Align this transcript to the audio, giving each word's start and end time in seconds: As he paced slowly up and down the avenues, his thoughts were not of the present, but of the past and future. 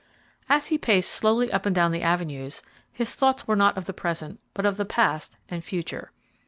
As 0.49 0.69
he 0.69 0.79
paced 0.79 1.11
slowly 1.11 1.51
up 1.51 1.63
and 1.67 1.75
down 1.75 1.91
the 1.91 2.01
avenues, 2.01 2.63
his 2.91 3.13
thoughts 3.13 3.47
were 3.47 3.55
not 3.55 3.77
of 3.77 3.85
the 3.85 3.93
present, 3.93 4.39
but 4.55 4.65
of 4.65 4.77
the 4.77 4.83
past 4.83 5.37
and 5.47 5.63
future. 5.63 6.11